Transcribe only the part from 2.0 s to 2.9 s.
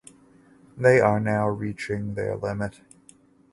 their limit.